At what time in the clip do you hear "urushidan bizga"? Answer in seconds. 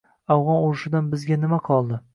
0.69-1.41